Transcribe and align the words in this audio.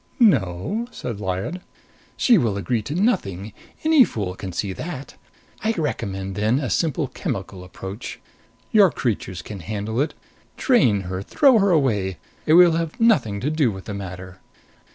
"No?" 0.19 0.87
said 0.89 1.19
Lyad. 1.19 1.61
"She 2.17 2.35
will 2.39 2.57
agree 2.57 2.81
to 2.81 2.95
nothing. 2.95 3.53
Any 3.83 4.03
fool 4.03 4.33
can 4.33 4.51
see 4.51 4.73
that. 4.73 5.13
I 5.63 5.73
recommend, 5.73 6.33
then, 6.33 6.57
a 6.57 6.71
simple 6.71 7.07
chemical 7.07 7.63
approach. 7.63 8.19
Your 8.71 8.89
creatures 8.89 9.43
can 9.43 9.59
handle 9.59 10.01
it. 10.01 10.15
Drain 10.57 11.01
her. 11.01 11.21
Throw 11.21 11.59
her 11.59 11.69
away. 11.69 12.17
I 12.47 12.53
will 12.53 12.71
have 12.71 12.99
nothing 12.99 13.39
to 13.41 13.51
do 13.51 13.71
with 13.71 13.85
the 13.85 13.93
matter." 13.93 14.39